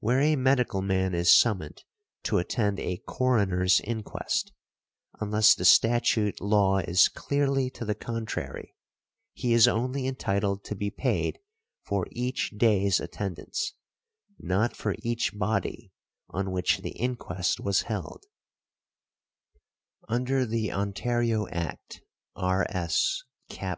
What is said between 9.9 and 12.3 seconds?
entitled to be paid for